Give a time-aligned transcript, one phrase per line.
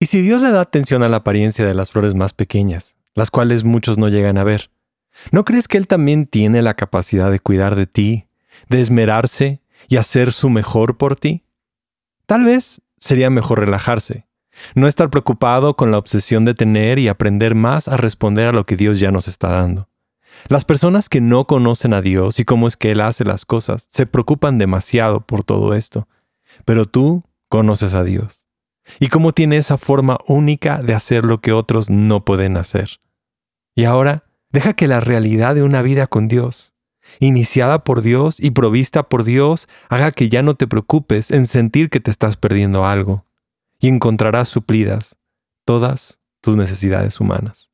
[0.00, 3.32] ¿Y si Dios le da atención a la apariencia de las flores más pequeñas, las
[3.32, 4.70] cuales muchos no llegan a ver?
[5.32, 8.28] ¿No crees que Él también tiene la capacidad de cuidar de ti,
[8.68, 11.44] de esmerarse y hacer su mejor por ti?
[12.26, 14.28] Tal vez sería mejor relajarse,
[14.76, 18.66] no estar preocupado con la obsesión de tener y aprender más a responder a lo
[18.66, 19.88] que Dios ya nos está dando.
[20.46, 23.88] Las personas que no conocen a Dios y cómo es que Él hace las cosas
[23.90, 26.06] se preocupan demasiado por todo esto,
[26.64, 28.47] pero tú conoces a Dios
[29.00, 33.00] y cómo tiene esa forma única de hacer lo que otros no pueden hacer.
[33.74, 36.74] Y ahora, deja que la realidad de una vida con Dios,
[37.20, 41.90] iniciada por Dios y provista por Dios, haga que ya no te preocupes en sentir
[41.90, 43.24] que te estás perdiendo algo,
[43.80, 45.16] y encontrarás suplidas
[45.64, 47.70] todas tus necesidades humanas.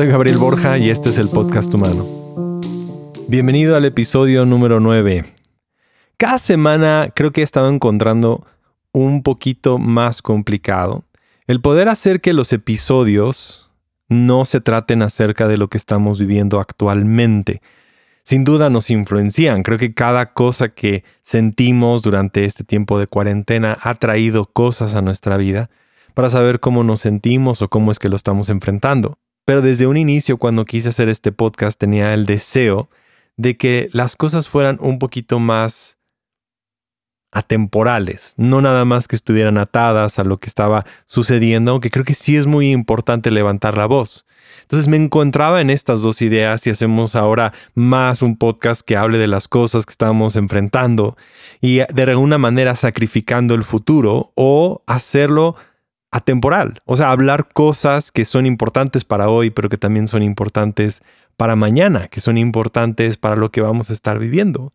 [0.00, 2.06] Soy Gabriel Borja y este es el podcast humano.
[3.28, 5.26] Bienvenido al episodio número 9.
[6.16, 8.46] Cada semana creo que he estado encontrando
[8.92, 11.04] un poquito más complicado
[11.46, 13.70] el poder hacer que los episodios
[14.08, 17.60] no se traten acerca de lo que estamos viviendo actualmente.
[18.24, 19.62] Sin duda nos influencian.
[19.62, 25.02] Creo que cada cosa que sentimos durante este tiempo de cuarentena ha traído cosas a
[25.02, 25.68] nuestra vida
[26.14, 29.18] para saber cómo nos sentimos o cómo es que lo estamos enfrentando.
[29.50, 32.88] Pero desde un inicio, cuando quise hacer este podcast, tenía el deseo
[33.36, 35.98] de que las cosas fueran un poquito más
[37.32, 42.14] atemporales, no nada más que estuvieran atadas a lo que estaba sucediendo, aunque creo que
[42.14, 44.24] sí es muy importante levantar la voz.
[44.62, 49.18] Entonces me encontraba en estas dos ideas y hacemos ahora más un podcast que hable
[49.18, 51.16] de las cosas que estamos enfrentando
[51.60, 55.56] y de alguna manera sacrificando el futuro o hacerlo
[56.10, 56.82] atemporal.
[56.84, 61.02] O sea, hablar cosas que son importantes para hoy, pero que también son importantes
[61.36, 64.72] para mañana, que son importantes para lo que vamos a estar viviendo.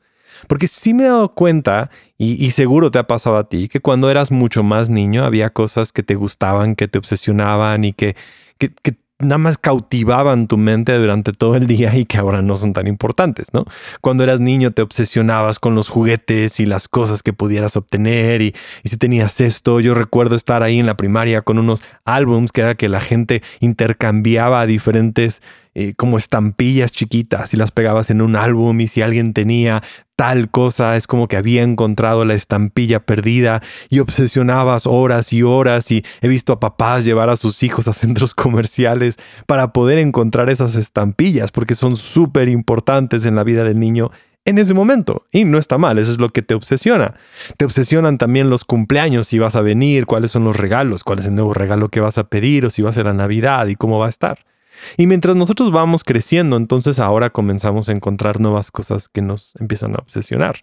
[0.47, 4.09] Porque sí me he dado cuenta, y, seguro te ha pasado a ti, que cuando
[4.09, 8.15] eras mucho más niño había cosas que te gustaban, que te obsesionaban y que,
[8.57, 12.55] que, que nada más cautivaban tu mente durante todo el día y que ahora no
[12.55, 13.65] son tan importantes, ¿no?
[14.01, 18.53] Cuando eras niño te obsesionabas con los juguetes y las cosas que pudieras obtener y,
[18.83, 22.75] si tenías esto, yo recuerdo estar ahí en la primaria con unos álbums que era
[22.75, 25.41] que la gente intercambiaba diferentes
[25.77, 29.83] eh, como estampillas chiquitas y las pegabas en un álbum y si alguien tenía
[30.15, 35.91] tal cosa, es como que había encontrado la estampilla perdida y obsesionabas horas y horas
[35.91, 40.49] y he visto a papás llevar a sus hijos a centros comerciales para poder encontrar
[40.49, 44.11] esas estampillas porque son súper importantes en la vida del niño
[44.45, 45.25] en ese momento.
[45.31, 47.15] Y no está mal, eso es lo que te obsesiona.
[47.57, 51.25] Te obsesionan también los cumpleaños, si vas a venir, cuáles son los regalos, cuál es
[51.25, 53.75] el nuevo regalo que vas a pedir o si va a ser la Navidad y
[53.75, 54.45] cómo va a estar.
[54.97, 59.95] Y mientras nosotros vamos creciendo, entonces ahora comenzamos a encontrar nuevas cosas que nos empiezan
[59.95, 60.57] a obsesionar.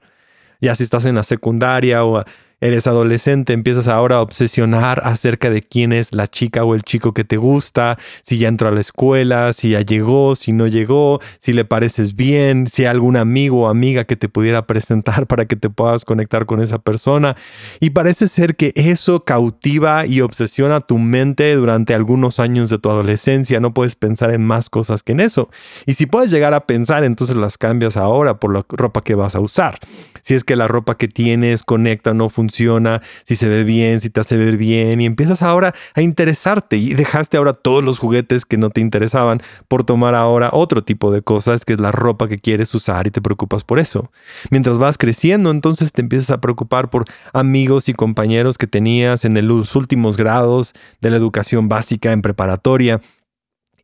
[0.60, 2.24] Ya si estás en la secundaria o
[2.62, 7.12] Eres adolescente, empiezas ahora a obsesionar acerca de quién es la chica o el chico
[7.12, 11.18] que te gusta, si ya entró a la escuela, si ya llegó, si no llegó,
[11.40, 15.46] si le pareces bien, si hay algún amigo o amiga que te pudiera presentar para
[15.46, 17.36] que te puedas conectar con esa persona.
[17.80, 22.90] Y parece ser que eso cautiva y obsesiona tu mente durante algunos años de tu
[22.90, 23.58] adolescencia.
[23.58, 25.50] No puedes pensar en más cosas que en eso.
[25.84, 29.34] Y si puedes llegar a pensar, entonces las cambias ahora por la ropa que vas
[29.34, 29.80] a usar.
[30.20, 34.00] Si es que la ropa que tienes conecta o no funciona si se ve bien,
[34.00, 37.98] si te hace ver bien y empiezas ahora a interesarte y dejaste ahora todos los
[37.98, 41.92] juguetes que no te interesaban por tomar ahora otro tipo de cosas que es la
[41.92, 44.10] ropa que quieres usar y te preocupas por eso.
[44.50, 49.46] Mientras vas creciendo, entonces te empiezas a preocupar por amigos y compañeros que tenías en
[49.46, 53.00] los últimos grados de la educación básica en preparatoria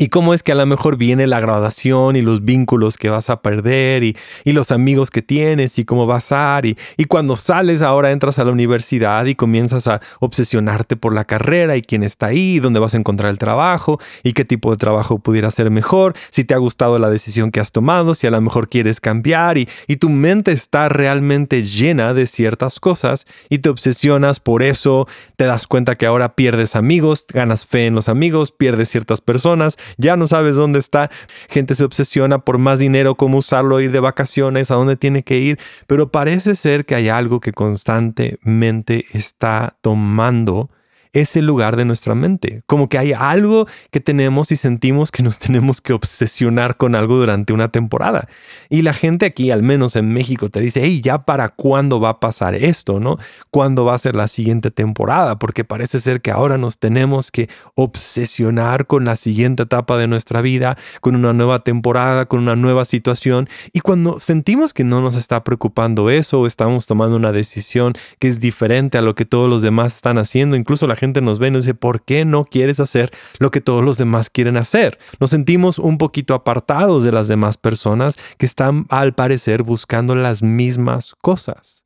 [0.01, 3.31] y cómo es que a lo mejor viene la graduación y los vínculos que vas
[3.31, 7.83] a perder y, los amigos que tienes y cómo vas a y, y cuando sales
[7.83, 12.27] ahora entras a la universidad y comienzas a obsesionarte por la carrera y quién está
[12.27, 16.15] ahí, dónde vas a encontrar el trabajo y qué tipo de trabajo pudiera ser mejor,
[16.31, 19.59] si te ha gustado la decisión que has tomado, si a lo mejor quieres cambiar
[19.59, 25.07] y, y tu mente está realmente llena de ciertas cosas y te obsesionas por eso,
[25.37, 29.77] te das cuenta que ahora pierdes amigos, ganas fe en los amigos, pierdes ciertas personas,
[29.97, 31.11] ya no sabes dónde está.
[31.49, 35.39] Gente se obsesiona por más dinero, cómo usarlo, ir de vacaciones, a dónde tiene que
[35.39, 40.71] ir, pero parece ser que hay algo que constantemente está tomando
[41.13, 42.63] ese lugar de nuestra mente.
[42.67, 47.17] Como que hay algo que tenemos y sentimos que nos tenemos que obsesionar con algo
[47.17, 48.29] durante una temporada.
[48.69, 52.11] Y la gente aquí, al menos en México, te dice, hey, ¿ya para cuándo va
[52.11, 53.01] a pasar esto?
[53.01, 53.19] ¿No?
[53.51, 55.39] ¿Cuándo va a ser la siguiente temporada?
[55.39, 60.43] Porque parece ser que ahora nos tenemos que obsesionar con la siguiente etapa de nuestra
[60.43, 63.49] vida, con una nueva temporada, con una nueva situación.
[63.73, 68.29] Y cuando sentimos que no nos está preocupando eso o estamos tomando una decisión que
[68.29, 71.49] es diferente a lo que todos los demás están haciendo, incluso la gente nos ve
[71.49, 74.99] y nos dice, ¿por qué no quieres hacer lo que todos los demás quieren hacer?
[75.21, 80.43] Nos sentimos un poquito apartados de las demás personas que están al parecer buscando las
[80.43, 81.85] mismas cosas.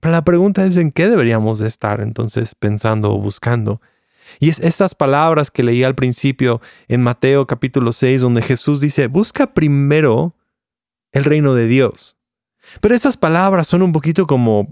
[0.00, 3.80] Pero la pregunta es en qué deberíamos de estar entonces pensando o buscando.
[4.38, 9.08] Y es estas palabras que leí al principio en Mateo capítulo 6, donde Jesús dice,
[9.08, 10.34] busca primero
[11.12, 12.16] el reino de Dios.
[12.80, 14.68] Pero esas palabras son un poquito como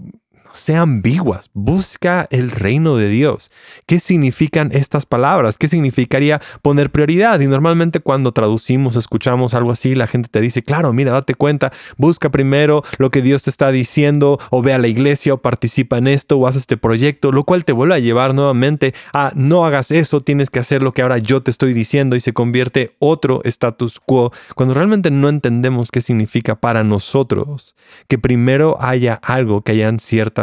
[0.51, 1.49] sean ambiguas.
[1.53, 3.51] Busca el reino de Dios.
[3.85, 5.57] ¿Qué significan estas palabras?
[5.57, 7.39] ¿Qué significaría poner prioridad?
[7.39, 11.71] Y normalmente cuando traducimos, escuchamos algo así, la gente te dice, claro, mira, date cuenta,
[11.97, 15.97] busca primero lo que Dios te está diciendo, o ve a la iglesia, o participa
[15.97, 19.65] en esto, o haz este proyecto, lo cual te vuelve a llevar nuevamente a no
[19.65, 22.95] hagas eso, tienes que hacer lo que ahora yo te estoy diciendo y se convierte
[22.99, 27.75] otro status quo, cuando realmente no entendemos qué significa para nosotros
[28.07, 30.38] que primero haya algo, que hayan ciertas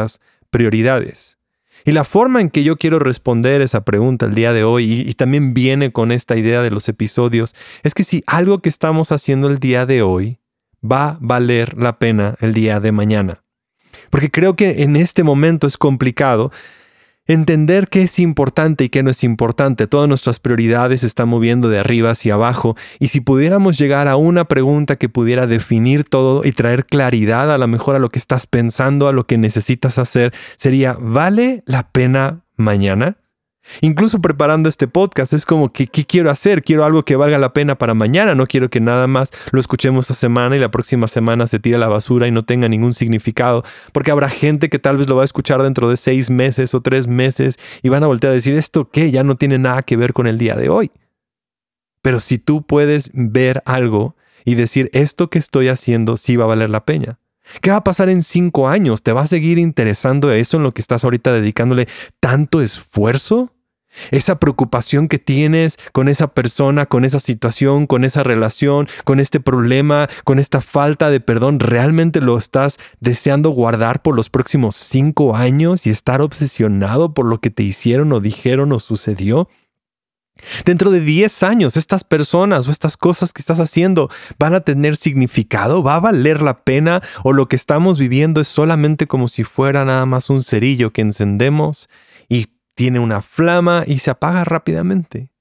[0.50, 1.38] prioridades.
[1.84, 5.00] Y la forma en que yo quiero responder esa pregunta el día de hoy, y,
[5.08, 9.12] y, también viene con esta idea de los episodios, es que si algo que estamos
[9.12, 10.38] haciendo el día de hoy
[10.82, 13.42] va a valer la pena el día de mañana.
[14.10, 16.52] Porque creo que en este momento es complicado
[17.28, 19.86] Entender qué es importante y qué no es importante.
[19.86, 24.16] Todas nuestras prioridades se están moviendo de arriba hacia abajo y si pudiéramos llegar a
[24.16, 28.18] una pregunta que pudiera definir todo y traer claridad a lo mejor a lo que
[28.18, 33.16] estás pensando, a lo que necesitas hacer, sería, ¿vale la pena mañana?
[33.80, 36.62] Incluso preparando este podcast es como que ¿qué quiero hacer?
[36.62, 40.04] Quiero algo que valga la pena para mañana, no quiero que nada más lo escuchemos
[40.04, 42.94] esta semana y la próxima semana se tire a la basura y no tenga ningún
[42.94, 46.74] significado, porque habrá gente que tal vez lo va a escuchar dentro de seis meses
[46.74, 49.82] o tres meses y van a voltear a decir esto que ya no tiene nada
[49.82, 50.90] que ver con el día de hoy.
[52.02, 56.48] Pero si tú puedes ver algo y decir esto que estoy haciendo sí va a
[56.48, 57.18] valer la pena.
[57.60, 59.02] ¿Qué va a pasar en cinco años?
[59.02, 61.88] ¿Te va a seguir interesando eso en lo que estás ahorita dedicándole
[62.20, 63.52] tanto esfuerzo?
[64.10, 69.40] Esa preocupación que tienes con esa persona, con esa situación, con esa relación, con este
[69.40, 75.36] problema, con esta falta de perdón, ¿realmente lo estás deseando guardar por los próximos cinco
[75.36, 79.48] años y estar obsesionado por lo que te hicieron o dijeron o sucedió?
[80.64, 84.96] Dentro de 10 años, estas personas o estas cosas que estás haciendo van a tener
[84.96, 89.44] significado, va a valer la pena o lo que estamos viviendo es solamente como si
[89.44, 91.88] fuera nada más un cerillo que encendemos
[92.76, 95.32] tiene una flama y se apaga rápidamente.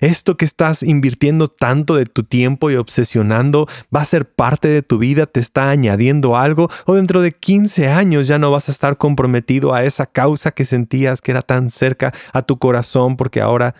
[0.00, 4.82] Esto que estás invirtiendo tanto de tu tiempo y obsesionando va a ser parte de
[4.82, 8.72] tu vida, te está añadiendo algo o dentro de 15 años ya no vas a
[8.72, 13.40] estar comprometido a esa causa que sentías que era tan cerca a tu corazón porque
[13.40, 13.74] ahora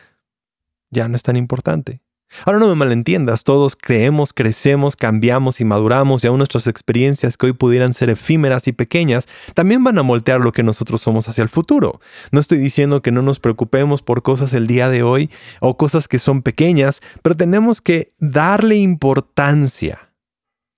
[0.90, 2.00] ya no es tan importante.
[2.44, 7.46] Ahora no me malentiendas, todos creemos, crecemos, cambiamos y maduramos y aún nuestras experiencias que
[7.46, 11.42] hoy pudieran ser efímeras y pequeñas también van a moldear lo que nosotros somos hacia
[11.42, 12.00] el futuro.
[12.30, 15.30] No estoy diciendo que no nos preocupemos por cosas el día de hoy
[15.60, 20.10] o cosas que son pequeñas, pero tenemos que darle importancia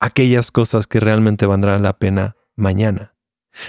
[0.01, 3.14] a aquellas cosas que realmente valdrán la pena mañana.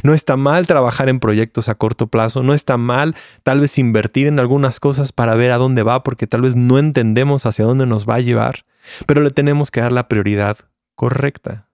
[0.04, 4.28] No está mal trabajar en proyectos a corto plazo, no está mal tal vez invertir
[4.28, 7.86] en algunas cosas para ver a dónde va porque tal vez no entendemos hacia dónde
[7.86, 8.66] nos va a llevar,
[9.06, 10.58] pero le tenemos que dar la prioridad
[10.96, 11.70] correcta.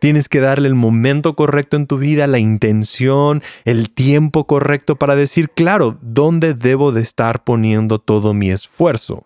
[0.00, 5.16] Tienes que darle el momento correcto en tu vida, la intención, el tiempo correcto para
[5.16, 9.24] decir, claro, dónde debo de estar poniendo todo mi esfuerzo.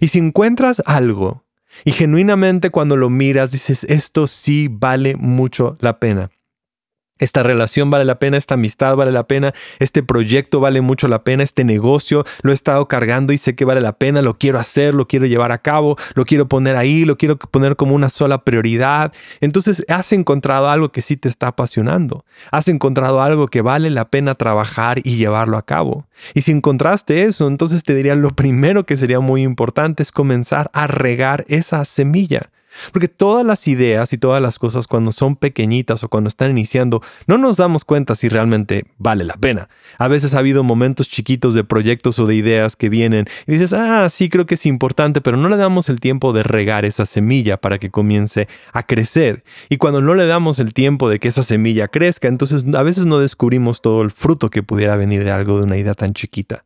[0.00, 1.44] Y si encuentras algo
[1.84, 6.30] y genuinamente cuando lo miras dices, esto sí vale mucho la pena,
[7.18, 11.22] esta relación vale la pena, esta amistad vale la pena, este proyecto vale mucho la
[11.22, 14.58] pena, este negocio lo he estado cargando y sé que vale la pena, lo quiero
[14.58, 18.10] hacer, lo quiero llevar a cabo, lo quiero poner ahí, lo quiero poner como una
[18.10, 19.12] sola prioridad.
[19.40, 24.08] Entonces has encontrado algo que sí te está apasionando, has encontrado algo que vale la
[24.10, 26.06] pena trabajar y llevarlo a cabo.
[26.34, 30.70] Y si encontraste eso, entonces te diría lo primero que sería muy importante es comenzar
[30.72, 32.50] a regar esa semilla.
[32.92, 37.02] Porque todas las ideas y todas las cosas cuando son pequeñitas o cuando están iniciando,
[37.26, 39.68] no nos damos cuenta si realmente vale la pena.
[39.98, 43.72] A veces ha habido momentos chiquitos de proyectos o de ideas que vienen y dices,
[43.72, 47.06] ah, sí, creo que es importante, pero no le damos el tiempo de regar esa
[47.06, 49.44] semilla para que comience a crecer.
[49.68, 53.06] Y cuando no le damos el tiempo de que esa semilla crezca, entonces a veces
[53.06, 56.64] no descubrimos todo el fruto que pudiera venir de algo de una idea tan chiquita.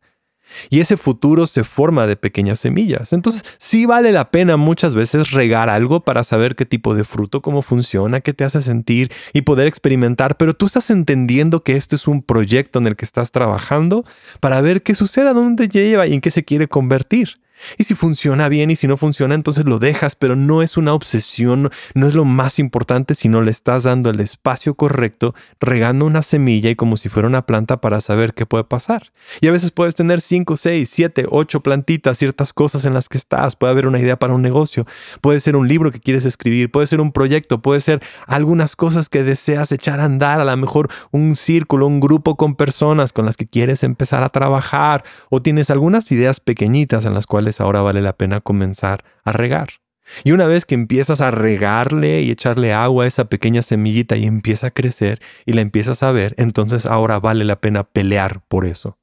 [0.71, 3.13] Y ese futuro se forma de pequeñas semillas.
[3.13, 7.43] Entonces, sí vale la pena muchas veces regar algo para saber qué tipo de fruto,
[7.43, 11.97] cómo funciona, qué te hace sentir y poder experimentar, pero tú estás entendiendo que esto
[11.97, 14.05] es un proyecto en el que estás trabajando
[14.41, 17.39] para ver qué sucede, a dónde lleva y en qué se quiere convertir.
[17.77, 20.93] Y si funciona bien y si no funciona, entonces lo dejas, pero no es una
[20.93, 26.23] obsesión, no es lo más importante, sino le estás dando el espacio correcto, regando una
[26.23, 29.13] semilla y como si fuera una planta para saber qué puede pasar.
[29.41, 33.19] Y a veces puedes tener 5, 6, 7, 8 plantitas, ciertas cosas en las que
[33.19, 34.87] estás, puede haber una idea para un negocio,
[35.21, 39.09] puede ser un libro que quieres escribir, puede ser un proyecto, puede ser algunas cosas
[39.09, 43.27] que deseas echar a andar, a lo mejor un círculo, un grupo con personas con
[43.27, 47.83] las que quieres empezar a trabajar o tienes algunas ideas pequeñitas en las cuales ahora
[47.83, 49.69] vale la pena comenzar a regar.
[50.25, 54.25] Y una vez que empiezas a regarle y echarle agua a esa pequeña semillita y
[54.25, 58.65] empieza a crecer y la empiezas a ver, entonces ahora vale la pena pelear por
[58.65, 58.99] eso.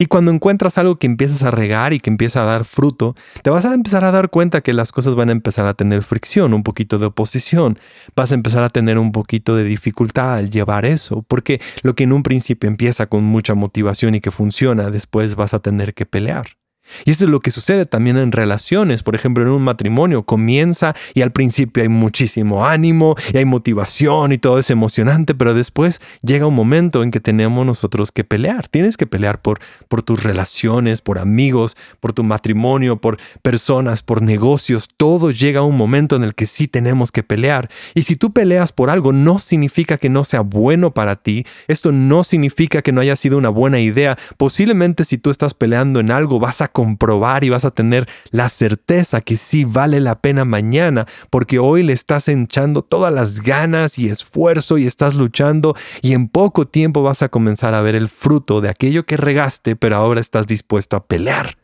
[0.00, 3.50] Y cuando encuentras algo que empiezas a regar y que empieza a dar fruto, te
[3.50, 6.54] vas a empezar a dar cuenta que las cosas van a empezar a tener fricción,
[6.54, 7.80] un poquito de oposición,
[8.14, 12.04] vas a empezar a tener un poquito de dificultad al llevar eso, porque lo que
[12.04, 16.06] en un principio empieza con mucha motivación y que funciona, después vas a tener que
[16.06, 16.57] pelear.
[17.04, 20.22] Y eso es lo que sucede también en relaciones, por ejemplo, en un matrimonio.
[20.22, 25.54] Comienza y al principio hay muchísimo ánimo y hay motivación y todo es emocionante, pero
[25.54, 28.68] después llega un momento en que tenemos nosotros que pelear.
[28.68, 34.22] Tienes que pelear por, por tus relaciones, por amigos, por tu matrimonio, por personas, por
[34.22, 34.88] negocios.
[34.96, 37.70] Todo llega a un momento en el que sí tenemos que pelear.
[37.94, 41.46] Y si tú peleas por algo, no significa que no sea bueno para ti.
[41.66, 44.18] Esto no significa que no haya sido una buena idea.
[44.36, 48.48] Posiblemente si tú estás peleando en algo, vas a comprobar y vas a tener la
[48.48, 53.98] certeza que sí vale la pena mañana, porque hoy le estás echando todas las ganas
[53.98, 58.06] y esfuerzo y estás luchando y en poco tiempo vas a comenzar a ver el
[58.06, 61.57] fruto de aquello que regaste, pero ahora estás dispuesto a pelear.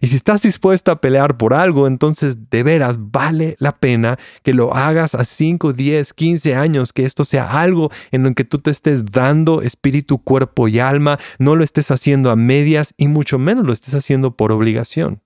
[0.00, 4.54] Y si estás dispuesto a pelear por algo, entonces de veras vale la pena que
[4.54, 8.58] lo hagas a 5, 10, 15 años, que esto sea algo en lo que tú
[8.58, 13.38] te estés dando espíritu, cuerpo y alma, no lo estés haciendo a medias y mucho
[13.38, 15.22] menos lo estés haciendo por obligación.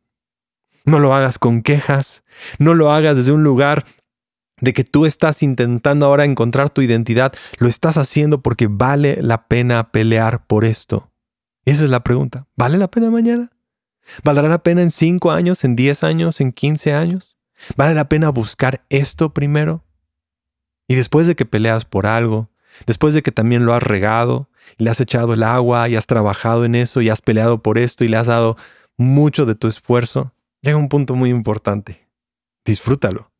[0.84, 2.24] No lo hagas con quejas,
[2.58, 3.84] no lo hagas desde un lugar
[4.60, 9.48] de que tú estás intentando ahora encontrar tu identidad, lo estás haciendo porque vale la
[9.48, 11.10] pena pelear por esto.
[11.64, 12.46] Esa es la pregunta.
[12.56, 13.50] ¿Vale la pena mañana?
[14.24, 17.38] ¿Valdrá la pena en 5 años, en 10 años, en 15 años?
[17.76, 19.84] ¿Vale la pena buscar esto primero?
[20.88, 22.50] Y después de que peleas por algo,
[22.86, 26.06] después de que también lo has regado, y le has echado el agua y has
[26.06, 28.56] trabajado en eso y has peleado por esto y le has dado
[28.96, 32.08] mucho de tu esfuerzo, llega un punto muy importante.
[32.64, 33.30] Disfrútalo.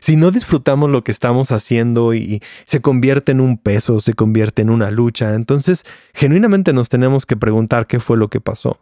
[0.00, 4.62] Si no disfrutamos lo que estamos haciendo y se convierte en un peso, se convierte
[4.62, 8.78] en una lucha, entonces genuinamente nos tenemos que preguntar qué fue lo que pasó.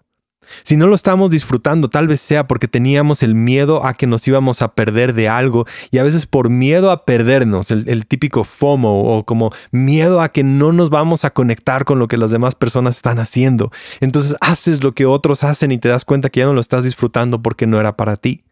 [0.62, 4.26] Si no lo estamos disfrutando, tal vez sea porque teníamos el miedo a que nos
[4.26, 9.18] íbamos a perder de algo y a veces por miedo a perdernos, el, típico FOMO
[9.18, 12.54] o como miedo a que no nos vamos a conectar con lo que las demás
[12.54, 13.70] personas están haciendo.
[14.00, 16.84] Entonces haces lo que otros hacen y te das cuenta que ya no lo estás
[16.84, 18.44] disfrutando porque no era para ti.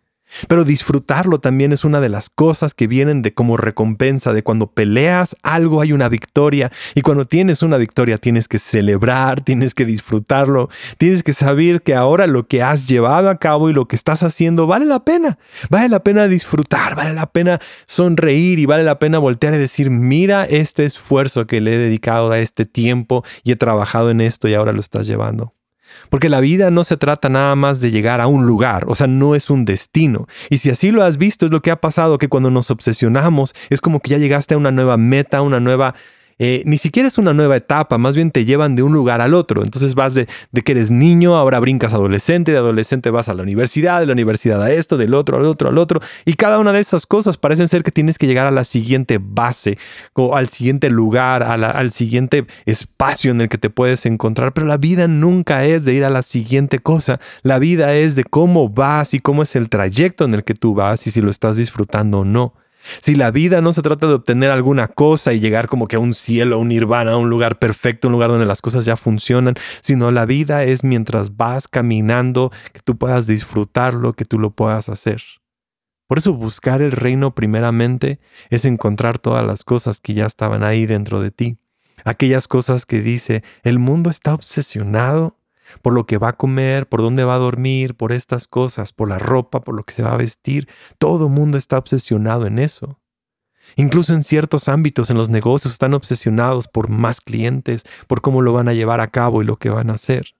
[0.46, 4.68] Pero disfrutarlo también es una de las cosas que vienen de como recompensa, de cuando
[4.68, 9.84] peleas algo hay una victoria y cuando tienes una victoria tienes que celebrar, tienes que
[9.84, 10.68] disfrutarlo,
[10.98, 14.22] tienes que saber que ahora lo que has llevado a cabo y lo que estás
[14.22, 15.38] haciendo vale la pena,
[15.70, 19.90] vale la pena disfrutar, vale la pena sonreír y vale la pena voltear y decir,
[19.90, 24.48] mira este esfuerzo que le he dedicado a este tiempo y he trabajado en esto
[24.48, 25.57] y ahora lo estás llevando.
[26.10, 29.06] Porque la vida no se trata nada más de llegar a un lugar, o sea,
[29.06, 30.26] no es un destino.
[30.50, 33.54] Y si así lo has visto, es lo que ha pasado, que cuando nos obsesionamos,
[33.70, 35.94] es como que ya llegaste a una nueva meta, una nueva
[36.38, 39.34] eh, ni siquiera es una nueva etapa, más bien te llevan de un lugar al
[39.34, 39.62] otro.
[39.62, 43.42] Entonces vas de, de, que eres niño, ahora brincas adolescente, de adolescente vas a la
[43.42, 46.00] universidad, de la universidad a esto, del otro al otro al otro.
[46.24, 49.18] Y cada una de esas cosas parecen ser que tienes que llegar a la siguiente
[49.20, 49.78] base
[50.14, 54.52] o al siguiente lugar, al siguiente espacio en el que te puedes encontrar.
[54.52, 57.20] Pero la vida nunca es de ir a la siguiente cosa.
[57.42, 60.74] La vida es de cómo vas y cómo es el trayecto en el que tú
[60.74, 62.54] vas y si lo estás disfrutando o no.
[63.00, 66.00] Si la vida no se trata de obtener alguna cosa y llegar como que a
[66.00, 69.54] un cielo, un nirvana, a un lugar perfecto, un lugar donde las cosas ya funcionan,
[69.80, 74.88] sino la vida es mientras vas caminando, que tú puedas disfrutarlo, que tú lo puedas
[74.88, 75.22] hacer.
[76.06, 78.18] Por eso buscar el reino primeramente
[78.48, 81.58] es encontrar todas las cosas que ya estaban ahí dentro de ti.
[82.04, 85.37] Aquellas cosas que dice, el mundo está obsesionado
[85.82, 89.08] por lo que va a comer, por dónde va a dormir, por estas cosas, por
[89.08, 90.68] la ropa, por lo que se va a vestir.
[90.98, 92.98] Todo el mundo está obsesionado en eso.
[93.76, 98.52] Incluso en ciertos ámbitos, en los negocios, están obsesionados por más clientes, por cómo lo
[98.52, 100.37] van a llevar a cabo y lo que van a hacer.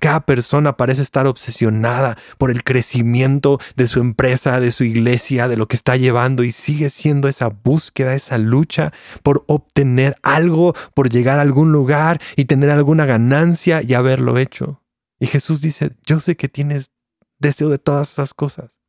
[0.00, 5.56] Cada persona parece estar obsesionada por el crecimiento de su empresa, de su iglesia, de
[5.56, 11.08] lo que está llevando y sigue siendo esa búsqueda, esa lucha por obtener algo, por
[11.08, 14.82] llegar a algún lugar y tener alguna ganancia y haberlo hecho.
[15.18, 16.90] Y Jesús dice, yo sé que tienes
[17.38, 18.80] deseo de todas esas cosas.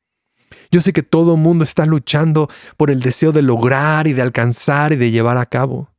[0.72, 4.22] Yo sé que todo el mundo está luchando por el deseo de lograr y de
[4.22, 5.94] alcanzar y de llevar a cabo,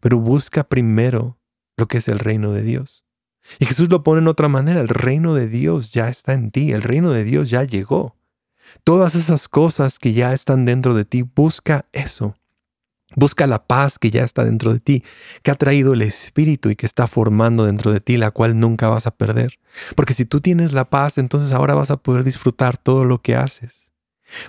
[0.00, 1.38] pero busca primero
[1.76, 3.03] lo que es el reino de Dios.
[3.58, 6.72] Y Jesús lo pone en otra manera, el reino de Dios ya está en ti,
[6.72, 8.16] el reino de Dios ya llegó.
[8.82, 12.36] Todas esas cosas que ya están dentro de ti, busca eso.
[13.16, 15.04] Busca la paz que ya está dentro de ti,
[15.42, 18.88] que ha traído el Espíritu y que está formando dentro de ti, la cual nunca
[18.88, 19.58] vas a perder.
[19.94, 23.36] Porque si tú tienes la paz, entonces ahora vas a poder disfrutar todo lo que
[23.36, 23.83] haces.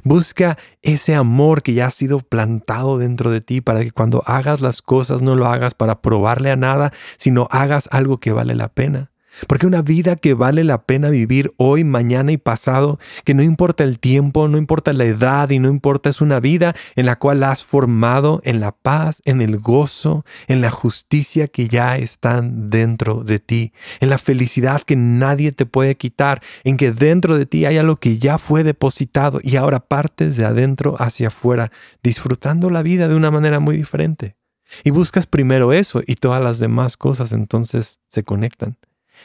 [0.03, 4.61] Busca ese amor que ya ha sido plantado dentro de ti para que cuando hagas
[4.61, 8.69] las cosas no lo hagas para probarle a nada, sino hagas algo que vale la
[8.69, 9.11] pena.
[9.47, 13.83] Porque una vida que vale la pena vivir hoy, mañana y pasado, que no importa
[13.83, 17.43] el tiempo, no importa la edad y no importa, es una vida en la cual
[17.43, 23.23] has formado en la paz, en el gozo, en la justicia que ya están dentro
[23.23, 27.65] de ti, en la felicidad que nadie te puede quitar, en que dentro de ti
[27.65, 31.71] hay algo que ya fue depositado y ahora partes de adentro hacia afuera,
[32.03, 34.35] disfrutando la vida de una manera muy diferente.
[34.83, 38.77] Y buscas primero eso y todas las demás cosas entonces se conectan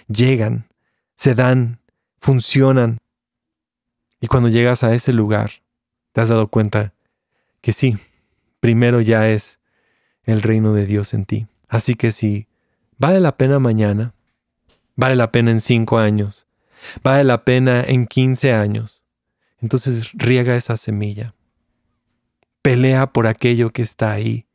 [0.08, 0.68] llegan,
[1.16, 1.80] se dan,
[2.18, 2.98] funcionan.
[4.20, 5.50] Y cuando llegas a ese lugar,
[6.12, 6.92] te has dado cuenta
[7.60, 7.96] que sí,
[8.60, 9.60] primero ya es
[10.24, 11.46] el reino de Dios en ti.
[11.68, 12.46] Así que si
[12.98, 14.12] vale la pena mañana,
[14.96, 16.46] vale la pena en cinco años,
[17.02, 19.04] vale la pena en quince años,
[19.58, 21.34] entonces riega esa semilla.
[22.62, 24.46] Pelea por aquello que está ahí.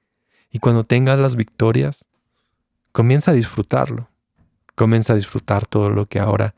[0.51, 2.07] Y cuando tengas las victorias,
[2.91, 4.09] comienza a disfrutarlo.
[4.75, 6.55] Comienza a disfrutar todo lo que ahora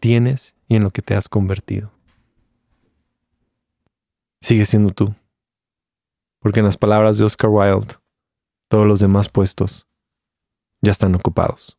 [0.00, 1.92] tienes y en lo que te has convertido.
[4.40, 5.14] Sigue siendo tú.
[6.40, 7.94] Porque en las palabras de Oscar Wilde,
[8.68, 9.88] todos los demás puestos
[10.80, 11.77] ya están ocupados.